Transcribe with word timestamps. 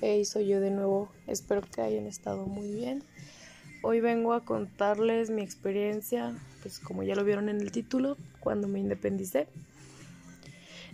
Hey, 0.00 0.24
soy 0.24 0.46
yo 0.46 0.60
de 0.60 0.70
nuevo. 0.70 1.08
Espero 1.26 1.60
que 1.60 1.80
hayan 1.80 2.06
estado 2.06 2.46
muy 2.46 2.70
bien. 2.70 3.02
Hoy 3.82 4.00
vengo 4.00 4.32
a 4.32 4.44
contarles 4.44 5.28
mi 5.28 5.42
experiencia, 5.42 6.36
pues 6.62 6.78
como 6.78 7.02
ya 7.02 7.16
lo 7.16 7.24
vieron 7.24 7.48
en 7.48 7.60
el 7.60 7.72
título, 7.72 8.16
cuando 8.38 8.68
me 8.68 8.78
independicé. 8.78 9.48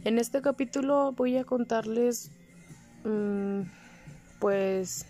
En 0.05 0.19
este 0.19 0.41
capítulo 0.41 1.13
voy 1.13 1.37
a 1.37 1.45
contarles, 1.45 2.31
mm, 3.05 3.61
pues, 4.41 5.05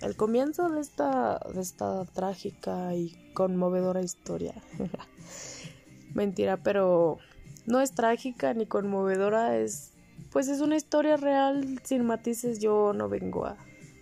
el 0.00 0.14
comienzo 0.14 0.68
de 0.68 0.80
esta, 0.80 1.40
de 1.52 1.60
esta 1.60 2.04
trágica 2.04 2.94
y 2.94 3.32
conmovedora 3.34 4.00
historia. 4.00 4.54
Mentira, 6.14 6.58
pero 6.58 7.18
no 7.66 7.80
es 7.80 7.96
trágica 7.96 8.54
ni 8.54 8.66
conmovedora, 8.66 9.58
es 9.58 9.93
pues 10.34 10.48
es 10.48 10.60
una 10.60 10.74
historia 10.74 11.16
real 11.16 11.78
sin 11.84 12.04
matices. 12.04 12.58
Yo 12.58 12.92
no 12.92 13.08
vengo 13.08 13.46
a, 13.46 13.56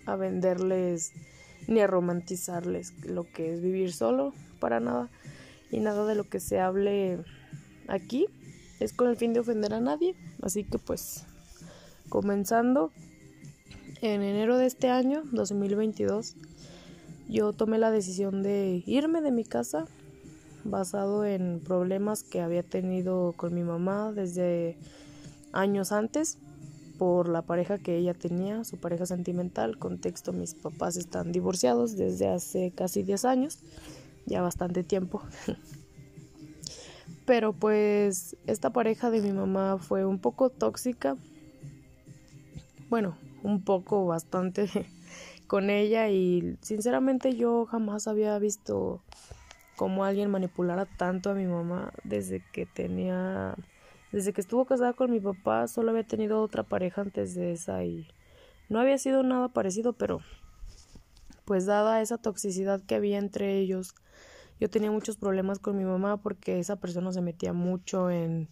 a 0.07 0.17
venderles 0.17 1.13
ni 1.69 1.81
a 1.81 1.87
romantizarles 1.87 2.95
lo 3.05 3.25
que 3.25 3.53
es 3.53 3.61
vivir 3.61 3.93
solo, 3.93 4.33
para 4.59 4.81
nada. 4.81 5.11
Y 5.71 5.81
nada 5.81 6.07
de 6.07 6.15
lo 6.15 6.25
que 6.25 6.41
se 6.41 6.59
hable 6.59 7.19
aquí 7.87 8.29
es 8.81 8.95
con 8.95 9.11
el 9.11 9.19
fin 9.19 9.35
de 9.35 9.41
ofender 9.41 9.75
a 9.75 9.81
nadie. 9.81 10.17
Así 10.41 10.65
que 10.65 10.79
pues, 10.79 11.27
comenzando 12.09 12.93
en 14.01 14.23
enero 14.23 14.57
de 14.57 14.65
este 14.65 14.89
año, 14.89 15.25
2022, 15.33 16.35
yo 17.29 17.53
tomé 17.53 17.77
la 17.77 17.91
decisión 17.91 18.43
de 18.43 18.83
irme 18.87 19.21
de 19.21 19.33
mi 19.33 19.45
casa 19.45 19.85
basado 20.65 21.27
en 21.27 21.61
problemas 21.61 22.23
que 22.23 22.41
había 22.41 22.63
tenido 22.63 23.35
con 23.37 23.53
mi 23.53 23.65
mamá 23.65 24.13
desde 24.13 24.79
años 25.53 25.93
antes 25.93 26.39
por 26.99 27.29
la 27.29 27.43
pareja 27.43 27.79
que 27.79 27.97
ella 27.97 28.15
tenía, 28.15 28.65
su 28.65 28.79
pareja 28.79 29.07
sentimental. 29.07 29.79
Contexto, 29.79 30.33
mis 30.33 30.55
papás 30.55 30.97
están 30.97 31.33
divorciados 31.33 31.97
desde 31.97 32.29
hace 32.29 32.71
casi 32.71 33.03
10 33.03 33.25
años, 33.25 33.59
ya 34.27 34.43
bastante 34.43 34.85
tiempo. 34.85 35.23
Pero 37.27 37.53
pues 37.53 38.37
esta 38.47 38.71
pareja 38.71 39.11
de 39.11 39.21
mi 39.21 39.33
mamá 39.33 39.79
fue 39.79 40.05
un 40.05 40.19
poco 40.19 40.51
tóxica. 40.51 41.17
Bueno, 42.89 43.17
un 43.43 43.65
poco 43.65 44.07
bastante 44.07 44.69
con 45.47 45.71
ella 45.71 46.09
y 46.09 46.57
sinceramente 46.61 47.35
yo 47.35 47.67
jamás 47.67 48.07
había 48.07 48.39
visto 48.39 49.03
cómo 49.77 50.05
alguien 50.05 50.31
manipulara 50.31 50.87
tanto 50.87 51.31
a 51.31 51.35
mi 51.35 51.47
mamá 51.47 51.93
desde 52.05 52.45
que 52.53 52.67
tenía 52.67 53.57
desde 54.13 54.33
que 54.33 54.41
estuvo 54.41 54.65
casada 54.67 54.93
con 54.93 55.11
mi 55.11 55.21
papá 55.21 55.67
solo 55.69 55.91
había 55.91 56.07
tenido 56.07 56.41
otra 56.43 56.63
pareja 56.63 57.01
antes 57.01 57.35
de 57.35 57.53
esa 57.53 57.85
y 57.85 58.09
no 58.69 58.79
había 58.81 58.99
sido 58.99 59.23
nada 59.23 59.49
parecido, 59.49 59.95
pero 59.95 60.21
pues 61.45 61.67
dada 61.67 62.01
esa 62.01 62.19
toxicidad 62.19 62.83
que 62.83 62.95
había 62.95 63.19
entre 63.19 63.59
ellos, 63.59 63.95
yo 64.61 64.71
tenía 64.71 64.91
muchos 64.91 65.17
problemas 65.17 65.59
con 65.59 65.77
mi 65.77 65.85
mamá 65.85 66.19
porque 66.19 66.59
esa 66.59 66.77
persona 66.77 67.13
se 67.13 67.21
metía 67.21 67.53
mucho 67.53 68.11
en 68.11 68.49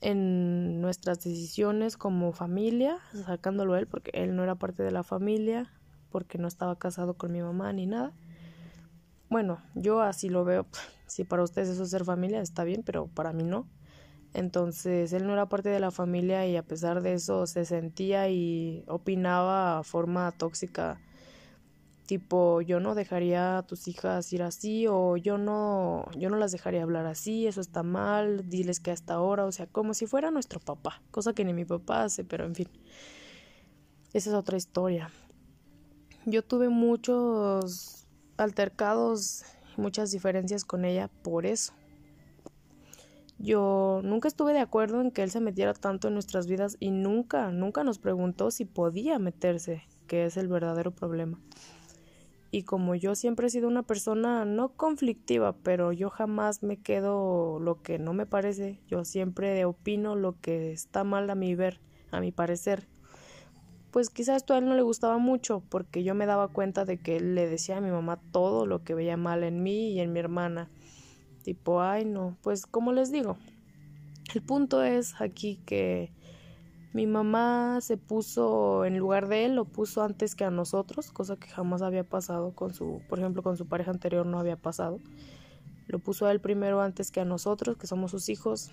en 0.00 0.80
nuestras 0.80 1.22
decisiones 1.24 1.96
como 1.96 2.32
familia, 2.32 2.98
sacándolo 3.26 3.76
él 3.76 3.86
porque 3.86 4.10
él 4.14 4.36
no 4.36 4.44
era 4.44 4.54
parte 4.54 4.82
de 4.82 4.90
la 4.90 5.02
familia, 5.02 5.72
porque 6.10 6.38
no 6.38 6.46
estaba 6.46 6.78
casado 6.78 7.14
con 7.14 7.32
mi 7.32 7.40
mamá 7.42 7.72
ni 7.72 7.86
nada. 7.86 8.12
Bueno, 9.28 9.60
yo 9.74 10.00
así 10.00 10.28
lo 10.28 10.44
veo. 10.44 10.66
Si 11.08 11.24
para 11.24 11.42
ustedes 11.42 11.70
eso 11.70 11.84
es 11.84 11.88
ser 11.88 12.04
familia, 12.04 12.42
está 12.42 12.64
bien, 12.64 12.82
pero 12.84 13.06
para 13.06 13.32
mí 13.32 13.42
no. 13.42 13.66
Entonces 14.34 15.12
él 15.12 15.26
no 15.26 15.32
era 15.32 15.48
parte 15.48 15.68
de 15.68 15.80
la 15.80 15.90
familia 15.90 16.46
y 16.46 16.56
a 16.56 16.62
pesar 16.62 17.02
de 17.02 17.14
eso 17.14 17.46
se 17.46 17.64
sentía 17.64 18.28
y 18.28 18.84
opinaba 18.86 19.78
a 19.78 19.82
forma 19.82 20.30
tóxica 20.32 21.00
tipo 22.08 22.62
yo 22.62 22.80
no 22.80 22.94
dejaría 22.94 23.58
a 23.58 23.62
tus 23.66 23.86
hijas 23.86 24.32
ir 24.32 24.42
así 24.42 24.86
o 24.88 25.18
yo 25.18 25.36
no 25.36 26.06
yo 26.16 26.30
no 26.30 26.36
las 26.38 26.52
dejaría 26.52 26.82
hablar 26.82 27.04
así, 27.06 27.46
eso 27.46 27.60
está 27.60 27.82
mal, 27.82 28.48
diles 28.48 28.80
que 28.80 28.90
hasta 28.90 29.14
ahora, 29.14 29.44
o 29.44 29.52
sea, 29.52 29.66
como 29.66 29.92
si 29.92 30.06
fuera 30.06 30.30
nuestro 30.30 30.58
papá, 30.58 31.02
cosa 31.10 31.34
que 31.34 31.44
ni 31.44 31.52
mi 31.52 31.66
papá 31.66 32.04
hace, 32.04 32.24
pero 32.24 32.46
en 32.46 32.54
fin. 32.54 32.68
Esa 34.14 34.30
es 34.30 34.34
otra 34.34 34.56
historia. 34.56 35.10
Yo 36.24 36.42
tuve 36.42 36.70
muchos 36.70 38.06
altercados, 38.38 39.44
muchas 39.76 40.10
diferencias 40.10 40.64
con 40.64 40.86
ella 40.86 41.10
por 41.22 41.44
eso. 41.44 41.74
Yo 43.38 44.00
nunca 44.02 44.26
estuve 44.26 44.52
de 44.52 44.58
acuerdo 44.58 45.00
en 45.00 45.12
que 45.12 45.22
él 45.22 45.30
se 45.30 45.40
metiera 45.40 45.72
tanto 45.72 46.08
en 46.08 46.14
nuestras 46.14 46.48
vidas 46.48 46.76
y 46.80 46.90
nunca, 46.90 47.52
nunca 47.52 47.84
nos 47.84 48.00
preguntó 48.00 48.50
si 48.50 48.64
podía 48.64 49.20
meterse, 49.20 49.84
que 50.08 50.24
es 50.24 50.36
el 50.36 50.48
verdadero 50.48 50.90
problema. 50.90 51.38
Y 52.50 52.64
como 52.64 52.96
yo 52.96 53.14
siempre 53.14 53.46
he 53.46 53.50
sido 53.50 53.68
una 53.68 53.84
persona 53.84 54.44
no 54.44 54.70
conflictiva, 54.70 55.54
pero 55.62 55.92
yo 55.92 56.10
jamás 56.10 56.64
me 56.64 56.78
quedo 56.78 57.60
lo 57.60 57.80
que 57.82 58.00
no 58.00 58.12
me 58.12 58.26
parece, 58.26 58.80
yo 58.88 59.04
siempre 59.04 59.64
opino 59.66 60.16
lo 60.16 60.40
que 60.40 60.72
está 60.72 61.04
mal 61.04 61.30
a 61.30 61.36
mi 61.36 61.54
ver, 61.54 61.80
a 62.10 62.20
mi 62.20 62.32
parecer. 62.32 62.88
Pues 63.92 64.10
quizás 64.10 64.38
esto 64.38 64.54
a 64.54 64.58
él 64.58 64.64
no 64.64 64.74
le 64.74 64.82
gustaba 64.82 65.18
mucho, 65.18 65.62
porque 65.68 66.02
yo 66.02 66.14
me 66.14 66.26
daba 66.26 66.48
cuenta 66.48 66.84
de 66.84 66.98
que 66.98 67.18
él 67.18 67.36
le 67.36 67.48
decía 67.48 67.76
a 67.76 67.80
mi 67.80 67.90
mamá 67.90 68.18
todo 68.32 68.66
lo 68.66 68.82
que 68.82 68.94
veía 68.94 69.16
mal 69.16 69.44
en 69.44 69.62
mí 69.62 69.92
y 69.92 70.00
en 70.00 70.12
mi 70.12 70.18
hermana 70.18 70.70
tipo, 71.42 71.80
ay 71.80 72.04
no, 72.04 72.36
pues 72.42 72.66
como 72.66 72.92
les 72.92 73.10
digo, 73.10 73.36
el 74.34 74.42
punto 74.42 74.82
es 74.82 75.20
aquí 75.20 75.60
que 75.64 76.12
mi 76.92 77.06
mamá 77.06 77.80
se 77.80 77.96
puso 77.96 78.84
en 78.84 78.98
lugar 78.98 79.28
de 79.28 79.44
él, 79.44 79.54
lo 79.54 79.64
puso 79.66 80.02
antes 80.02 80.34
que 80.34 80.44
a 80.44 80.50
nosotros, 80.50 81.12
cosa 81.12 81.36
que 81.36 81.48
jamás 81.48 81.82
había 81.82 82.04
pasado 82.04 82.52
con 82.54 82.74
su, 82.74 83.02
por 83.08 83.18
ejemplo, 83.18 83.42
con 83.42 83.56
su 83.56 83.66
pareja 83.66 83.90
anterior 83.90 84.26
no 84.26 84.38
había 84.38 84.56
pasado. 84.56 84.98
Lo 85.86 85.98
puso 85.98 86.26
a 86.26 86.32
él 86.32 86.40
primero 86.40 86.80
antes 86.80 87.10
que 87.10 87.20
a 87.20 87.24
nosotros, 87.24 87.76
que 87.76 87.86
somos 87.86 88.10
sus 88.10 88.28
hijos. 88.28 88.70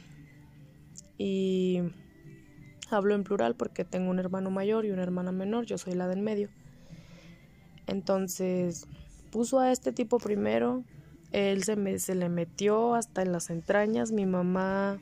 Y 1.17 1.81
hablo 2.89 3.15
en 3.15 3.23
plural 3.23 3.55
porque 3.55 3.85
tengo 3.85 4.09
un 4.09 4.19
hermano 4.19 4.49
mayor 4.49 4.85
y 4.85 4.91
una 4.91 5.03
hermana 5.03 5.31
menor, 5.31 5.65
yo 5.65 5.77
soy 5.77 5.93
la 5.93 6.07
del 6.07 6.21
medio. 6.21 6.49
Entonces, 7.87 8.87
puso 9.31 9.59
a 9.59 9.71
este 9.71 9.91
tipo 9.91 10.17
primero, 10.17 10.83
él 11.35 11.66
se, 11.66 11.75
me, 11.75 12.00
se 12.00 12.16
le 12.16 12.29
metió 12.29 12.96
hasta 12.96 13.22
en 13.22 13.34
las 13.34 13.50
entrañas. 13.50 14.13
Mi 14.13 14.25
mamá, 14.25 15.01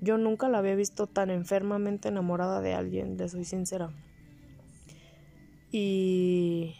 yo 0.00 0.18
nunca 0.18 0.48
la 0.48 0.58
había 0.58 0.74
visto 0.74 1.06
tan 1.06 1.30
enfermamente 1.30 2.08
enamorada 2.08 2.60
de 2.60 2.74
alguien, 2.74 3.16
le 3.16 3.28
soy 3.28 3.44
sincera. 3.44 3.90
Y 5.70 6.74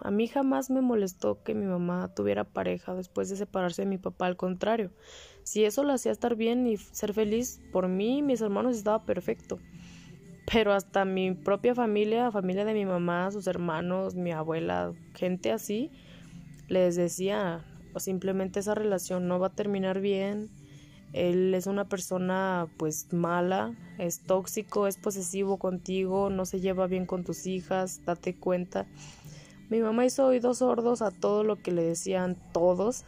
a 0.00 0.10
mí 0.10 0.28
jamás 0.28 0.70
me 0.70 0.80
molestó 0.80 1.42
que 1.42 1.54
mi 1.54 1.66
mamá 1.66 2.10
tuviera 2.14 2.44
pareja 2.44 2.94
después 2.94 3.28
de 3.28 3.36
separarse 3.36 3.82
de 3.82 3.86
mi 3.86 3.98
papá, 3.98 4.24
al 4.24 4.38
contrario. 4.38 4.90
Si 5.42 5.66
eso 5.66 5.84
lo 5.84 5.92
hacía 5.92 6.12
estar 6.12 6.36
bien 6.36 6.66
y 6.66 6.78
ser 6.78 7.12
feliz, 7.12 7.60
por 7.70 7.88
mí 7.88 8.18
y 8.18 8.22
mis 8.22 8.40
hermanos 8.40 8.78
estaba 8.78 9.04
perfecto. 9.04 9.58
Pero 10.50 10.72
hasta 10.72 11.04
mi 11.04 11.34
propia 11.34 11.74
familia, 11.74 12.30
familia 12.30 12.64
de 12.64 12.72
mi 12.72 12.86
mamá, 12.86 13.30
sus 13.30 13.46
hermanos, 13.46 14.14
mi 14.14 14.32
abuela, 14.32 14.94
gente 15.14 15.52
así, 15.52 15.90
les 16.68 16.96
decía, 16.96 17.64
o 17.94 18.00
simplemente 18.00 18.60
esa 18.60 18.74
relación 18.74 19.26
no 19.28 19.38
va 19.38 19.48
a 19.48 19.54
terminar 19.54 20.00
bien. 20.00 20.50
Él 21.14 21.54
es 21.54 21.66
una 21.66 21.88
persona 21.88 22.68
pues 22.76 23.12
mala, 23.12 23.74
es 23.96 24.20
tóxico, 24.20 24.86
es 24.86 24.98
posesivo 24.98 25.56
contigo, 25.56 26.28
no 26.28 26.44
se 26.44 26.60
lleva 26.60 26.86
bien 26.86 27.06
con 27.06 27.24
tus 27.24 27.46
hijas, 27.46 28.04
date 28.04 28.34
cuenta. 28.34 28.86
Mi 29.70 29.80
mamá 29.80 30.04
hizo 30.04 30.26
oídos 30.26 30.58
sordos 30.58 31.00
a 31.00 31.10
todo 31.10 31.44
lo 31.44 31.56
que 31.56 31.72
le 31.72 31.82
decían 31.82 32.36
todos. 32.52 33.04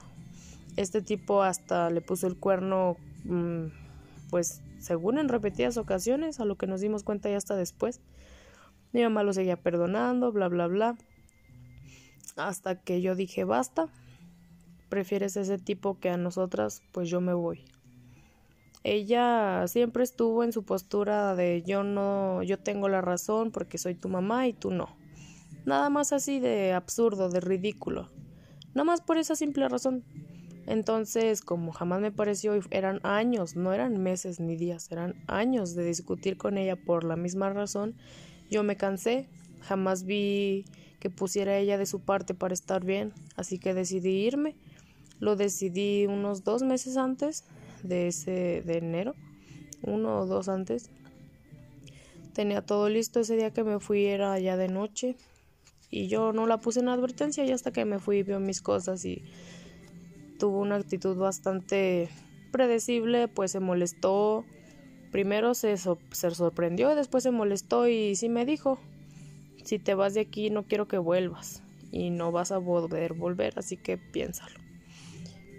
Este 0.76 1.02
tipo 1.02 1.42
hasta 1.42 1.90
le 1.90 2.00
puso 2.00 2.26
el 2.26 2.36
cuerno, 2.36 2.96
mm, 3.24 3.66
pues 4.30 4.62
según 4.78 5.18
en 5.18 5.28
repetidas 5.28 5.76
ocasiones, 5.76 6.40
a 6.40 6.46
lo 6.46 6.56
que 6.56 6.66
nos 6.66 6.80
dimos 6.80 7.02
cuenta 7.02 7.28
ya 7.28 7.36
hasta 7.36 7.54
después. 7.54 8.00
Mi 8.92 9.02
mamá 9.02 9.22
lo 9.22 9.34
seguía 9.34 9.56
perdonando, 9.56 10.32
bla, 10.32 10.48
bla, 10.48 10.66
bla 10.68 10.96
hasta 12.36 12.76
que 12.76 13.00
yo 13.00 13.14
dije 13.14 13.44
basta, 13.44 13.88
prefieres 14.88 15.36
ese 15.36 15.58
tipo 15.58 15.98
que 15.98 16.10
a 16.10 16.16
nosotras, 16.16 16.82
pues 16.92 17.08
yo 17.08 17.20
me 17.20 17.32
voy. 17.32 17.64
Ella 18.82 19.66
siempre 19.68 20.04
estuvo 20.04 20.42
en 20.42 20.52
su 20.52 20.64
postura 20.64 21.34
de 21.34 21.62
yo 21.62 21.84
no, 21.84 22.42
yo 22.42 22.58
tengo 22.58 22.88
la 22.88 23.02
razón 23.02 23.50
porque 23.50 23.78
soy 23.78 23.94
tu 23.94 24.08
mamá 24.08 24.48
y 24.48 24.52
tú 24.52 24.70
no. 24.70 24.96
Nada 25.66 25.90
más 25.90 26.12
así 26.12 26.40
de 26.40 26.72
absurdo, 26.72 27.28
de 27.28 27.40
ridículo. 27.40 28.08
No 28.74 28.84
más 28.84 29.02
por 29.02 29.18
esa 29.18 29.36
simple 29.36 29.68
razón. 29.68 30.04
Entonces, 30.66 31.42
como 31.42 31.72
jamás 31.72 32.00
me 32.00 32.12
pareció, 32.12 32.58
eran 32.70 33.00
años, 33.02 33.56
no 33.56 33.72
eran 33.72 34.02
meses 34.02 34.40
ni 34.40 34.56
días, 34.56 34.90
eran 34.92 35.16
años 35.26 35.74
de 35.74 35.84
discutir 35.84 36.36
con 36.36 36.58
ella 36.58 36.76
por 36.76 37.04
la 37.04 37.16
misma 37.16 37.50
razón, 37.50 37.96
yo 38.50 38.62
me 38.62 38.76
cansé, 38.76 39.28
jamás 39.60 40.04
vi 40.04 40.64
que 41.00 41.10
pusiera 41.10 41.56
ella 41.56 41.78
de 41.78 41.86
su 41.86 42.00
parte 42.00 42.34
para 42.34 42.54
estar 42.54 42.84
bien, 42.84 43.12
así 43.34 43.58
que 43.58 43.74
decidí 43.74 44.26
irme. 44.26 44.54
Lo 45.18 45.34
decidí 45.34 46.06
unos 46.06 46.44
dos 46.44 46.62
meses 46.62 46.96
antes 46.96 47.44
de 47.82 48.08
ese 48.08 48.62
de 48.64 48.78
enero, 48.78 49.14
uno 49.82 50.20
o 50.20 50.26
dos 50.26 50.48
antes. 50.48 50.90
Tenía 52.34 52.62
todo 52.62 52.88
listo 52.88 53.20
ese 53.20 53.36
día 53.36 53.50
que 53.50 53.64
me 53.64 53.80
fui, 53.80 54.04
era 54.04 54.38
ya 54.38 54.56
de 54.56 54.68
noche. 54.68 55.16
Y 55.90 56.06
yo 56.06 56.32
no 56.32 56.46
la 56.46 56.58
puse 56.58 56.80
en 56.80 56.88
advertencia 56.88 57.44
y 57.44 57.50
hasta 57.50 57.72
que 57.72 57.84
me 57.84 57.98
fui 57.98 58.22
vio 58.22 58.38
mis 58.38 58.62
cosas 58.62 59.04
y 59.04 59.24
tuvo 60.38 60.60
una 60.60 60.76
actitud 60.76 61.16
bastante 61.16 62.08
predecible, 62.52 63.26
pues 63.26 63.50
se 63.52 63.60
molestó. 63.60 64.44
Primero 65.10 65.54
se, 65.54 65.76
se 65.76 66.30
sorprendió, 66.30 66.94
después 66.94 67.24
se 67.24 67.32
molestó 67.32 67.88
y 67.88 68.14
sí 68.14 68.28
me 68.28 68.46
dijo, 68.46 68.78
si 69.64 69.78
te 69.78 69.94
vas 69.94 70.14
de 70.14 70.20
aquí 70.20 70.50
no 70.50 70.64
quiero 70.64 70.88
que 70.88 70.98
vuelvas 70.98 71.62
y 71.92 72.10
no 72.10 72.32
vas 72.32 72.52
a 72.52 72.60
poder 72.60 73.14
volver, 73.14 73.54
así 73.58 73.76
que 73.76 73.98
piénsalo. 73.98 74.58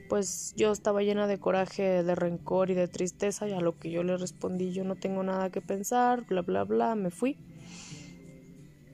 Pues 0.10 0.54
yo 0.58 0.72
estaba 0.72 1.04
llena 1.04 1.28
de 1.28 1.40
coraje, 1.40 2.04
de 2.04 2.16
rencor 2.16 2.70
y 2.70 2.74
de 2.74 2.88
tristeza 2.88 3.48
y 3.48 3.54
a 3.54 3.62
lo 3.62 3.80
que 3.80 3.92
yo 3.92 4.04
le 4.04 4.18
respondí 4.18 4.74
yo 4.74 4.84
no 4.84 4.96
tengo 4.96 5.24
nada 5.24 5.50
que 5.50 5.62
pensar, 5.62 6.26
bla 6.26 6.42
bla 6.42 6.64
bla, 6.64 6.96
me 6.96 7.12
fui. 7.12 7.38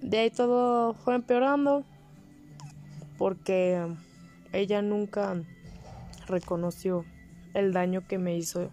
De 0.02 0.20
ahí 0.20 0.30
todo 0.30 0.94
fue 0.94 1.16
empeorando 1.16 1.84
porque 3.18 3.84
ella 4.54 4.82
nunca 4.82 5.42
reconoció 6.28 7.04
el 7.54 7.74
daño 7.74 8.08
que 8.08 8.20
me 8.20 8.38
hizo 8.38 8.70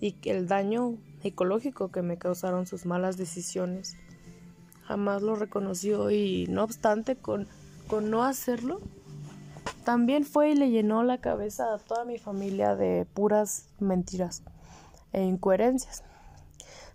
y 0.00 0.16
el 0.24 0.48
daño 0.48 0.96
psicológico 1.22 1.90
que 1.90 2.02
me 2.02 2.18
causaron 2.18 2.66
sus 2.66 2.86
malas 2.86 3.16
decisiones. 3.16 3.96
Jamás 4.88 5.20
lo 5.20 5.36
reconoció 5.36 6.10
y 6.10 6.46
no 6.48 6.64
obstante 6.64 7.14
con, 7.14 7.46
con 7.88 8.10
no 8.10 8.24
hacerlo, 8.24 8.80
también 9.84 10.24
fue 10.24 10.52
y 10.52 10.54
le 10.54 10.70
llenó 10.70 11.02
la 11.02 11.18
cabeza 11.18 11.74
a 11.74 11.78
toda 11.78 12.06
mi 12.06 12.16
familia 12.16 12.74
de 12.74 13.06
puras 13.12 13.68
mentiras 13.80 14.42
e 15.12 15.24
incoherencias. 15.24 16.04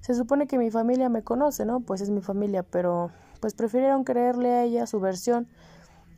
Se 0.02 0.16
supone 0.16 0.48
que 0.48 0.58
mi 0.58 0.72
familia 0.72 1.08
me 1.08 1.24
conoce, 1.24 1.66
¿no? 1.66 1.82
Pues 1.82 2.02
es 2.02 2.10
mi 2.10 2.22
familia, 2.22 2.64
pero 2.64 3.12
pues 3.42 3.54
prefirieron 3.54 4.04
creerle 4.04 4.50
a 4.54 4.64
ella 4.64 4.88
su 4.88 5.00
versión 5.00 5.48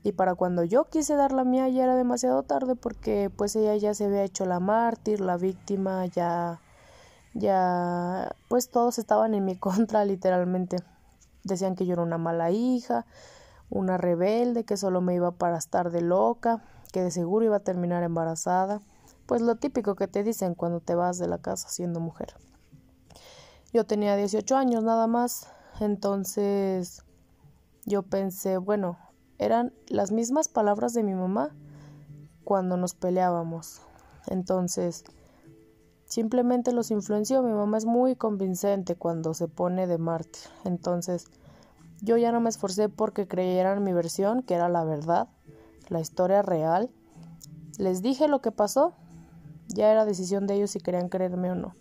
y 0.02 0.14
para 0.14 0.36
cuando 0.36 0.64
yo 0.64 0.86
quise 0.86 1.16
dar 1.16 1.34
la 1.34 1.44
mía 1.44 1.68
ya 1.68 1.84
era 1.84 1.98
demasiado 1.98 2.44
tarde 2.44 2.76
porque 2.76 3.30
pues 3.36 3.54
ella 3.58 3.76
ya 3.76 3.94
se 3.94 4.06
había 4.06 4.24
hecho 4.24 4.46
la 4.46 4.62
mártir, 4.62 5.20
la 5.20 5.36
víctima, 5.36 6.06
ya 6.06 6.62
ya 7.34 8.34
pues 8.48 8.70
todos 8.70 8.98
estaban 8.98 9.34
en 9.34 9.44
mi 9.44 9.56
contra 9.60 10.06
literalmente. 10.06 10.78
Decían 11.46 11.76
que 11.76 11.86
yo 11.86 11.94
era 11.94 12.02
una 12.02 12.18
mala 12.18 12.52
hija, 12.52 13.06
una 13.70 13.98
rebelde, 13.98 14.66
que 14.66 14.76
solo 14.76 15.00
me 15.00 15.16
iba 15.16 15.32
para 15.32 15.58
estar 15.58 15.92
de 15.92 16.02
loca, 16.02 16.64
que 16.92 17.02
de 17.02 17.12
seguro 17.12 17.46
iba 17.46 17.58
a 17.58 17.62
terminar 17.62 18.04
embarazada, 18.04 18.82
pues 19.26 19.42
lo 19.42 19.56
típico 19.56 19.96
que 19.96 20.08
te 20.08 20.24
dicen 20.24 20.56
cuando 20.56 20.82
te 20.82 20.96
vas 20.96 21.18
de 21.18 21.28
la 21.28 21.38
casa 21.38 21.70
siendo 21.70 22.00
mujer. 22.00 22.36
Yo 23.72 23.86
tenía 23.86 24.16
18 24.16 24.58
años 24.58 24.84
nada 24.84 25.08
más, 25.08 25.48
entonces 25.80 27.04
yo 27.86 28.04
pensé, 28.04 28.58
bueno, 28.58 28.98
eran 29.38 29.74
las 29.88 30.12
mismas 30.12 30.48
palabras 30.48 30.94
de 30.94 31.04
mi 31.04 31.14
mamá 31.14 31.56
cuando 32.44 32.78
nos 32.78 32.96
peleábamos. 32.96 33.82
Entonces, 34.28 35.04
simplemente 36.06 36.72
los 36.72 36.92
influenció. 36.92 37.42
Mi 37.44 37.52
mamá 37.52 37.78
es 37.78 37.86
muy 37.86 38.16
convincente 38.16 38.96
cuando 38.96 39.34
se 39.34 39.48
pone 39.48 39.88
de 39.88 39.98
mártir. 39.98 40.44
Entonces, 40.64 41.28
yo 42.02 42.18
ya 42.18 42.32
no 42.32 42.40
me 42.40 42.50
esforcé 42.50 42.90
porque 42.90 43.28
creyeran 43.28 43.84
mi 43.84 43.94
versión, 43.94 44.42
que 44.42 44.56
era 44.56 44.70
la 44.70 44.84
verdad, 44.84 45.28
la 45.90 46.00
historia 46.00 46.42
real. 46.42 46.90
Les 47.78 48.02
dije 48.02 48.28
lo 48.28 48.42
que 48.42 48.52
pasó. 48.52 48.94
Ya 49.68 49.92
era 49.92 50.06
decisión 50.06 50.48
de 50.48 50.56
ellos 50.56 50.72
si 50.72 50.80
querían 50.80 51.10
creerme 51.10 51.52
o 51.52 51.56
no. 51.56 51.76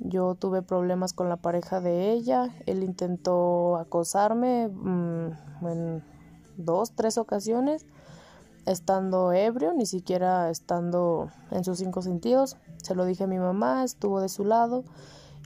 Yo 0.00 0.34
tuve 0.34 0.62
problemas 0.62 1.12
con 1.12 1.28
la 1.28 1.36
pareja 1.36 1.80
de 1.80 2.10
ella. 2.10 2.48
Él 2.66 2.82
intentó 2.82 3.76
acosarme 3.76 4.68
mm, 4.68 5.66
en 5.66 6.02
dos, 6.56 6.92
tres 6.92 7.18
ocasiones, 7.18 7.86
estando 8.66 9.32
ebrio, 9.32 9.72
ni 9.74 9.86
siquiera 9.86 10.50
estando 10.50 11.30
en 11.50 11.64
sus 11.64 11.78
cinco 11.78 12.02
sentidos. 12.02 12.56
Se 12.82 12.94
lo 12.94 13.04
dije 13.04 13.24
a 13.24 13.26
mi 13.26 13.38
mamá, 13.38 13.84
estuvo 13.84 14.20
de 14.20 14.28
su 14.28 14.44
lado, 14.44 14.84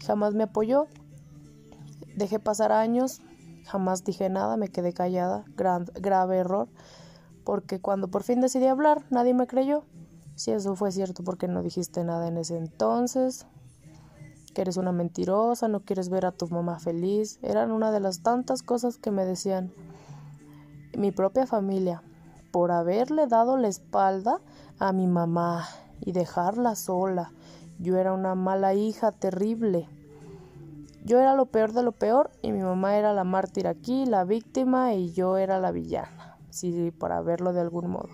jamás 0.05 0.35
me 0.35 0.45
apoyó. 0.45 0.87
Dejé 2.17 2.39
pasar 2.39 2.73
años, 2.73 3.23
jamás 3.67 4.05
dije 4.05 4.29
nada, 4.29 4.57
me 4.57 4.69
quedé 4.69 4.93
callada, 4.93 5.45
grave 5.57 6.37
error, 6.37 6.69
porque 7.45 7.81
cuando 7.81 8.09
por 8.09 8.23
fin 8.23 8.41
decidí 8.41 8.67
hablar, 8.67 9.05
nadie 9.11 9.35
me 9.35 9.47
creyó. 9.47 9.85
Si 10.37 10.51
eso 10.51 10.75
fue 10.75 10.91
cierto, 10.91 11.23
porque 11.23 11.49
no 11.49 11.63
dijiste 11.63 12.03
nada 12.05 12.29
en 12.29 12.37
ese 12.37 12.57
entonces? 12.57 13.47
Que 14.53 14.63
eres 14.63 14.77
una 14.77 14.93
mentirosa, 14.93 15.69
no 15.69 15.81
quieres 15.81 16.09
ver 16.09 16.27
a 16.27 16.33
tu 16.33 16.49
mamá 16.49 16.79
feliz. 16.79 17.39
Eran 17.43 17.73
una 17.73 17.91
de 17.91 18.01
las 18.01 18.23
tantas 18.23 18.63
cosas 18.63 18.99
que 18.99 19.11
me 19.11 19.25
decían 19.25 19.73
mi 20.97 21.11
propia 21.11 21.47
familia 21.47 22.03
por 22.55 22.71
haberle 22.71 23.27
dado 23.27 23.57
la 23.57 23.67
espalda 23.67 24.41
a 24.79 24.93
mi 24.93 25.09
mamá 25.09 25.67
y 26.01 26.13
dejarla 26.13 26.77
sola. 26.77 27.33
Yo 27.81 27.97
era 27.97 28.13
una 28.13 28.37
mala 28.37 28.75
hija 28.75 29.11
terrible. 29.11 29.89
Yo 31.05 31.19
era 31.19 31.35
lo 31.35 31.47
peor 31.47 31.73
de 31.73 31.83
lo 31.83 31.91
peor 31.91 32.31
y 32.43 32.53
mi 32.53 32.61
mamá 32.61 32.97
era 32.97 33.13
la 33.13 33.25
mártir 33.25 33.67
aquí, 33.67 34.07
la 34.07 34.23
víctima 34.23 34.95
y 34.95 35.13
yo 35.13 35.37
era 35.37 35.59
la 35.59 35.73
villana, 35.73 36.39
sí, 36.51 36.93
para 36.93 37.21
verlo 37.23 37.53
de 37.53 37.61
algún 37.61 37.91
modo. 37.91 38.11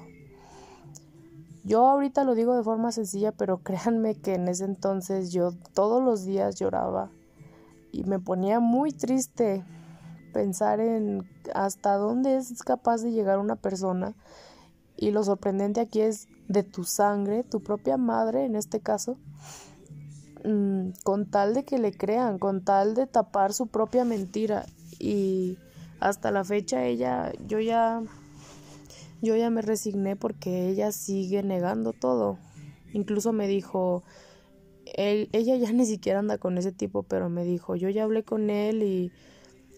Yo 1.63 1.87
ahorita 1.87 2.25
lo 2.25 2.35
digo 2.35 2.57
de 2.57 2.63
forma 2.63 2.93
sencilla, 2.93 3.33
pero 3.33 3.59
créanme 3.63 4.15
que 4.15 4.37
en 4.37 4.49
ese 4.49 4.65
entonces 4.65 5.33
yo 5.33 5.53
todos 5.75 6.03
los 6.03 6.25
días 6.25 6.55
lloraba 6.55 7.11
y 7.93 8.05
me 8.05 8.19
ponía 8.19 8.59
muy 8.59 8.93
triste 8.93 9.67
pensar 10.33 10.81
en 10.81 11.29
hasta 11.55 11.97
dónde 11.97 12.37
es 12.37 12.63
capaz 12.63 13.03
de 13.03 13.13
llegar 13.13 13.39
una 13.39 13.57
persona 13.57 14.15
y 14.97 15.11
lo 15.11 15.25
sorprendente 15.25 15.81
aquí 15.81 16.01
es 16.01 16.29
de 16.49 16.63
tu 16.63 16.85
sangre, 16.85 17.45
tu 17.45 17.63
propia 17.63 17.97
madre 17.97 18.45
en 18.45 18.57
este 18.57 18.81
caso, 18.81 19.17
mm, 20.45 20.91
con 21.05 21.31
tal 21.31 21.55
de 21.55 21.65
que 21.65 21.79
le 21.79 21.93
crean, 21.93 22.39
con 22.39 22.65
tal 22.65 22.95
de 22.95 23.07
tapar 23.07 23.53
su 23.53 23.69
propia 23.69 24.05
mentira 24.05 24.67
y 24.99 25.59
hasta 26.01 26.31
la 26.31 26.45
fecha 26.45 26.85
ella, 26.85 27.33
yo 27.47 27.61
ya, 27.61 28.03
yo 29.23 29.37
ya 29.37 29.49
me 29.51 29.63
resigné 29.63 30.17
porque 30.17 30.69
ella 30.69 30.93
sigue 30.93 31.43
negando 31.43 31.93
todo. 31.93 32.39
Incluso 32.93 33.33
me 33.33 33.47
dijo, 33.47 34.03
él, 34.95 35.29
ella 35.33 35.57
ya 35.57 35.73
ni 35.73 35.87
siquiera 35.87 36.19
anda 36.19 36.39
con 36.39 36.59
ese 36.59 36.73
tipo, 36.73 37.03
pero 37.05 37.29
me 37.29 37.45
dijo, 37.45 37.77
yo 37.77 37.89
ya 37.89 38.05
hablé 38.05 38.25
con 38.25 38.51
él 38.51 38.83
y 38.83 39.13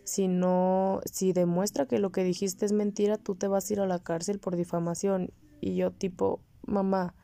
si 0.04 0.28
no, 0.28 1.00
si 1.04 1.32
demuestra 1.32 1.86
que 1.86 1.98
lo 1.98 2.10
que 2.10 2.24
dijiste 2.24 2.66
es 2.66 2.72
mentira, 2.72 3.18
tú 3.18 3.34
te 3.34 3.48
vas 3.48 3.70
a 3.70 3.72
ir 3.72 3.80
a 3.80 3.86
la 3.86 4.00
cárcel 4.00 4.38
por 4.38 4.56
difamación. 4.56 5.30
Y 5.60 5.76
yo 5.76 5.92
tipo, 5.92 6.40
mamá, 6.66 7.14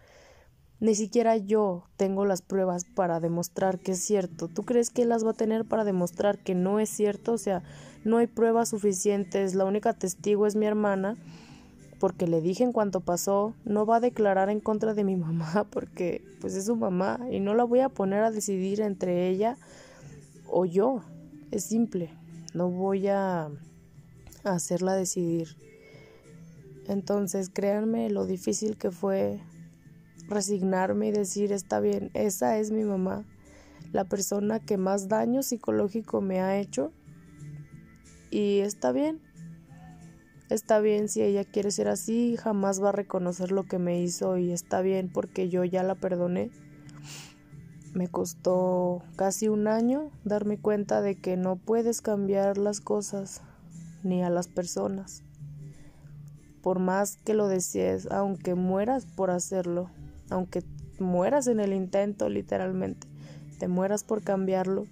ni 0.80 0.94
siquiera 0.94 1.36
yo 1.36 1.88
tengo 1.96 2.24
las 2.24 2.40
pruebas 2.40 2.84
para 2.84 3.18
demostrar 3.18 3.80
que 3.80 3.92
es 3.92 3.98
cierto. 3.98 4.46
¿Tú 4.46 4.62
crees 4.62 4.90
que 4.90 5.04
las 5.04 5.26
va 5.26 5.30
a 5.30 5.34
tener 5.34 5.64
para 5.64 5.84
demostrar 5.84 6.38
que 6.38 6.54
no 6.54 6.78
es 6.78 6.88
cierto? 6.88 7.32
O 7.32 7.38
sea, 7.38 7.64
no 8.04 8.18
hay 8.18 8.28
pruebas 8.28 8.68
suficientes. 8.68 9.56
La 9.56 9.64
única 9.64 9.92
testigo 9.92 10.46
es 10.46 10.54
mi 10.54 10.66
hermana, 10.66 11.16
porque 11.98 12.28
le 12.28 12.40
dije 12.40 12.62
en 12.62 12.72
cuanto 12.72 13.00
pasó, 13.00 13.54
no 13.64 13.86
va 13.86 13.96
a 13.96 14.00
declarar 14.00 14.50
en 14.50 14.60
contra 14.60 14.94
de 14.94 15.02
mi 15.02 15.16
mamá, 15.16 15.66
porque 15.68 16.22
pues 16.40 16.54
es 16.54 16.66
su 16.66 16.76
mamá 16.76 17.18
y 17.28 17.40
no 17.40 17.54
la 17.54 17.64
voy 17.64 17.80
a 17.80 17.88
poner 17.88 18.22
a 18.22 18.30
decidir 18.30 18.80
entre 18.82 19.28
ella 19.28 19.56
o 20.46 20.64
yo. 20.64 21.02
Es 21.50 21.64
simple 21.64 22.12
no 22.54 22.70
voy 22.70 23.08
a 23.08 23.50
hacerla 24.44 24.94
decidir. 24.94 25.56
Entonces, 26.86 27.50
créanme 27.50 28.08
lo 28.10 28.24
difícil 28.24 28.78
que 28.78 28.90
fue 28.90 29.40
resignarme 30.28 31.08
y 31.08 31.12
decir, 31.12 31.52
está 31.52 31.80
bien, 31.80 32.10
esa 32.14 32.58
es 32.58 32.70
mi 32.70 32.84
mamá, 32.84 33.24
la 33.92 34.04
persona 34.04 34.60
que 34.60 34.76
más 34.76 35.08
daño 35.08 35.42
psicológico 35.42 36.20
me 36.20 36.40
ha 36.40 36.58
hecho. 36.58 36.92
Y 38.30 38.58
está 38.58 38.92
bien, 38.92 39.20
está 40.50 40.80
bien 40.80 41.08
si 41.08 41.22
ella 41.22 41.44
quiere 41.44 41.70
ser 41.70 41.88
así, 41.88 42.36
jamás 42.36 42.82
va 42.82 42.90
a 42.90 42.92
reconocer 42.92 43.52
lo 43.52 43.64
que 43.64 43.78
me 43.78 44.00
hizo 44.00 44.36
y 44.36 44.52
está 44.52 44.82
bien 44.82 45.10
porque 45.10 45.48
yo 45.48 45.64
ya 45.64 45.82
la 45.82 45.94
perdoné. 45.94 46.50
Me 47.94 48.08
costó 48.08 49.02
casi 49.16 49.48
un 49.48 49.66
año 49.66 50.10
darme 50.24 50.58
cuenta 50.58 51.00
de 51.00 51.16
que 51.16 51.36
no 51.36 51.56
puedes 51.56 52.00
cambiar 52.00 52.58
las 52.58 52.80
cosas 52.80 53.40
ni 54.02 54.22
a 54.22 54.30
las 54.30 54.48
personas. 54.48 55.22
Por 56.62 56.78
más 56.78 57.16
que 57.16 57.34
lo 57.34 57.48
desees, 57.48 58.06
aunque 58.10 58.54
mueras 58.54 59.06
por 59.06 59.30
hacerlo, 59.30 59.90
aunque 60.30 60.62
mueras 60.98 61.46
en 61.46 61.60
el 61.60 61.72
intento 61.72 62.28
literalmente, 62.28 63.08
te 63.58 63.68
mueras 63.68 64.04
por 64.04 64.22
cambiarlo, 64.22 64.86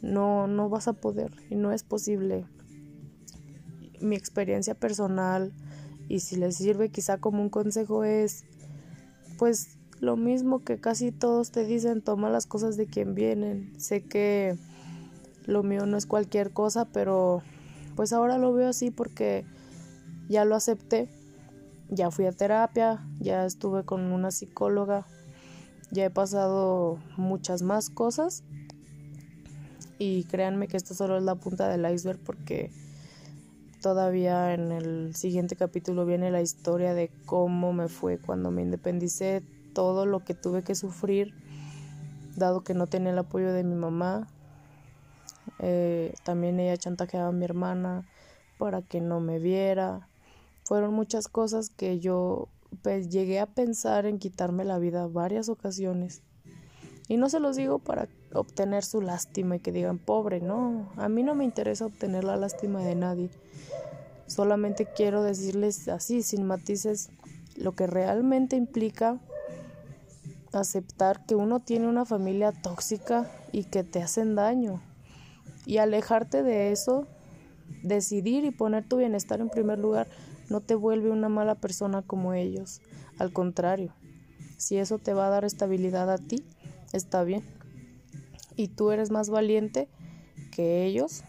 no 0.00 0.46
no 0.46 0.68
vas 0.68 0.88
a 0.88 0.94
poder 0.94 1.32
y 1.50 1.54
no 1.54 1.72
es 1.72 1.82
posible. 1.82 2.46
Mi 4.00 4.16
experiencia 4.16 4.74
personal 4.74 5.52
y 6.08 6.20
si 6.20 6.36
les 6.36 6.56
sirve 6.56 6.88
quizá 6.88 7.18
como 7.18 7.42
un 7.42 7.50
consejo 7.50 8.04
es 8.04 8.44
pues 9.38 9.77
lo 10.00 10.16
mismo 10.16 10.62
que 10.64 10.78
casi 10.78 11.12
todos 11.12 11.50
te 11.50 11.64
dicen, 11.64 12.02
toma 12.02 12.30
las 12.30 12.46
cosas 12.46 12.76
de 12.76 12.86
quien 12.86 13.14
vienen. 13.14 13.72
Sé 13.78 14.02
que 14.02 14.56
lo 15.46 15.62
mío 15.62 15.86
no 15.86 15.96
es 15.96 16.06
cualquier 16.06 16.52
cosa, 16.52 16.84
pero 16.84 17.42
pues 17.96 18.12
ahora 18.12 18.38
lo 18.38 18.52
veo 18.52 18.68
así 18.68 18.90
porque 18.90 19.44
ya 20.28 20.44
lo 20.44 20.54
acepté, 20.54 21.08
ya 21.88 22.10
fui 22.10 22.26
a 22.26 22.32
terapia, 22.32 23.04
ya 23.18 23.44
estuve 23.44 23.84
con 23.84 24.12
una 24.12 24.30
psicóloga, 24.30 25.06
ya 25.90 26.04
he 26.04 26.10
pasado 26.10 26.98
muchas 27.16 27.62
más 27.62 27.90
cosas 27.90 28.44
y 29.98 30.24
créanme 30.24 30.68
que 30.68 30.76
esta 30.76 30.94
solo 30.94 31.16
es 31.16 31.24
la 31.24 31.34
punta 31.34 31.68
del 31.68 31.90
iceberg 31.92 32.20
porque 32.20 32.70
todavía 33.82 34.54
en 34.54 34.70
el 34.70 35.14
siguiente 35.14 35.56
capítulo 35.56 36.04
viene 36.04 36.30
la 36.30 36.42
historia 36.42 36.94
de 36.94 37.10
cómo 37.26 37.72
me 37.72 37.88
fue 37.88 38.18
cuando 38.18 38.50
me 38.50 38.62
independicé, 38.62 39.42
todo 39.78 40.06
lo 40.06 40.24
que 40.24 40.34
tuve 40.34 40.64
que 40.64 40.74
sufrir, 40.74 41.32
dado 42.34 42.64
que 42.64 42.74
no 42.74 42.88
tenía 42.88 43.12
el 43.12 43.18
apoyo 43.18 43.52
de 43.52 43.62
mi 43.62 43.76
mamá. 43.76 44.26
Eh, 45.60 46.14
también 46.24 46.58
ella 46.58 46.76
chantajeaba 46.76 47.28
a 47.28 47.32
mi 47.32 47.44
hermana 47.44 48.04
para 48.58 48.82
que 48.82 49.00
no 49.00 49.20
me 49.20 49.38
viera. 49.38 50.08
Fueron 50.64 50.94
muchas 50.94 51.28
cosas 51.28 51.70
que 51.70 52.00
yo 52.00 52.48
llegué 53.08 53.38
a 53.38 53.46
pensar 53.46 54.04
en 54.04 54.18
quitarme 54.18 54.64
la 54.64 54.80
vida 54.80 55.06
varias 55.06 55.48
ocasiones. 55.48 56.22
Y 57.06 57.16
no 57.16 57.28
se 57.28 57.38
los 57.38 57.54
digo 57.54 57.78
para 57.78 58.08
obtener 58.34 58.84
su 58.84 59.00
lástima 59.00 59.54
y 59.54 59.60
que 59.60 59.70
digan 59.70 59.98
pobre, 59.98 60.40
no, 60.40 60.90
a 60.96 61.08
mí 61.08 61.22
no 61.22 61.36
me 61.36 61.44
interesa 61.44 61.86
obtener 61.86 62.24
la 62.24 62.34
lástima 62.34 62.82
de 62.82 62.96
nadie. 62.96 63.30
Solamente 64.26 64.88
quiero 64.96 65.22
decirles 65.22 65.86
así, 65.86 66.24
sin 66.24 66.44
matices, 66.48 67.10
lo 67.54 67.76
que 67.76 67.86
realmente 67.86 68.56
implica 68.56 69.20
aceptar 70.52 71.24
que 71.26 71.34
uno 71.34 71.60
tiene 71.60 71.88
una 71.88 72.04
familia 72.04 72.52
tóxica 72.52 73.30
y 73.52 73.64
que 73.64 73.84
te 73.84 74.02
hacen 74.02 74.34
daño. 74.34 74.82
Y 75.66 75.78
alejarte 75.78 76.42
de 76.42 76.72
eso, 76.72 77.06
decidir 77.82 78.44
y 78.44 78.50
poner 78.50 78.88
tu 78.88 78.96
bienestar 78.96 79.40
en 79.40 79.50
primer 79.50 79.78
lugar, 79.78 80.08
no 80.48 80.60
te 80.60 80.74
vuelve 80.74 81.10
una 81.10 81.28
mala 81.28 81.54
persona 81.54 82.02
como 82.02 82.32
ellos. 82.32 82.80
Al 83.18 83.32
contrario, 83.32 83.92
si 84.56 84.78
eso 84.78 84.98
te 84.98 85.12
va 85.12 85.26
a 85.26 85.30
dar 85.30 85.44
estabilidad 85.44 86.10
a 86.10 86.18
ti, 86.18 86.44
está 86.92 87.22
bien. 87.22 87.44
Y 88.56 88.68
tú 88.68 88.90
eres 88.90 89.10
más 89.10 89.30
valiente 89.30 89.88
que 90.50 90.84
ellos, 90.84 91.22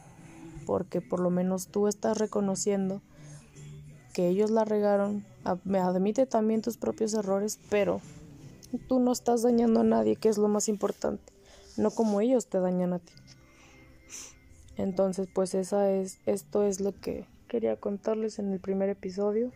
porque 0.65 1.01
por 1.01 1.19
lo 1.19 1.29
menos 1.29 1.67
tú 1.67 1.87
estás 1.87 2.17
reconociendo 2.17 3.01
que 4.13 4.29
ellos 4.29 4.51
la 4.51 4.65
regaron. 4.65 5.25
Admite 5.43 6.25
también 6.25 6.61
tus 6.61 6.77
propios 6.77 7.13
errores, 7.13 7.59
pero 7.69 8.01
tú 8.77 8.99
no 8.99 9.11
estás 9.11 9.41
dañando 9.41 9.81
a 9.81 9.83
nadie, 9.83 10.15
que 10.15 10.29
es 10.29 10.37
lo 10.37 10.47
más 10.47 10.69
importante, 10.69 11.33
no 11.77 11.91
como 11.91 12.21
ellos 12.21 12.47
te 12.47 12.59
dañan 12.59 12.93
a 12.93 12.99
ti. 12.99 13.13
Entonces, 14.77 15.27
pues 15.33 15.55
esa 15.55 15.91
es 15.91 16.19
esto 16.25 16.63
es 16.63 16.79
lo 16.79 16.97
que 16.99 17.25
quería 17.49 17.75
contarles 17.75 18.39
en 18.39 18.53
el 18.53 18.59
primer 18.59 18.89
episodio. 18.89 19.51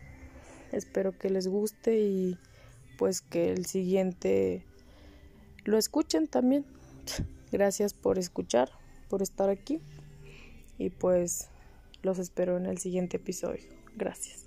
Espero 0.72 1.16
que 1.16 1.30
les 1.30 1.48
guste 1.48 2.00
y 2.00 2.36
pues 2.98 3.22
que 3.22 3.50
el 3.50 3.64
siguiente 3.64 4.66
lo 5.64 5.78
escuchen 5.78 6.28
también. 6.28 6.66
Gracias 7.52 7.94
por 7.94 8.18
escuchar, 8.18 8.70
por 9.08 9.22
estar 9.22 9.48
aquí 9.48 9.80
y 10.76 10.90
pues 10.90 11.48
los 12.02 12.18
espero 12.18 12.56
en 12.56 12.66
el 12.66 12.78
siguiente 12.78 13.16
episodio. 13.16 13.64
Gracias. 13.96 14.46